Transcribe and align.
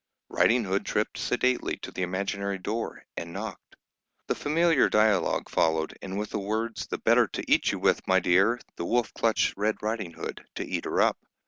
Riding 0.29 0.63
Hood 0.63 0.83
tripped 0.83 1.19
sedately 1.19 1.77
to 1.83 1.91
the 1.91 2.01
imaginary 2.01 2.57
door, 2.57 3.03
and 3.15 3.31
knocked. 3.31 3.75
The 4.25 4.33
familiar 4.33 4.89
dialogue 4.89 5.47
followed, 5.47 5.95
and 6.01 6.17
with 6.17 6.31
the 6.31 6.39
words 6.39 6.87
"the 6.87 6.97
better 6.97 7.27
to 7.27 7.43
eat 7.47 7.71
you 7.71 7.77
with, 7.77 8.07
my 8.07 8.19
dear!" 8.19 8.59
the 8.77 8.85
wolf 8.85 9.13
clutched 9.13 9.53
Red 9.55 9.75
Riding 9.83 10.13
Hood, 10.13 10.43
to 10.55 10.65
eat 10.67 10.85
her 10.85 11.01
up. 11.01 11.19